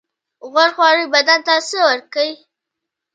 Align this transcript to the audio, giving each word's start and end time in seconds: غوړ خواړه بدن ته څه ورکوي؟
غوړ 0.51 0.69
خواړه 0.75 1.03
بدن 1.13 1.39
ته 1.47 1.53
څه 1.67 1.77
ورکوي؟ 1.89 2.33